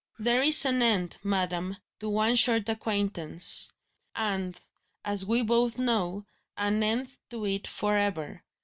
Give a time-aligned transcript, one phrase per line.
[0.17, 3.71] "There is an end, madam, to one short acquaintance;
[4.15, 4.59] and,
[5.05, 6.25] as we both know,
[6.57, 8.43] an end to it for ever.